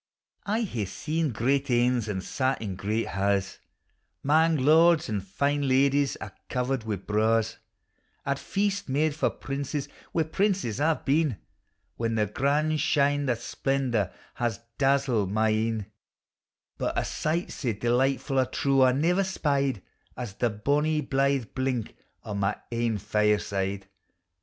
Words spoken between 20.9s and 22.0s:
blithe blink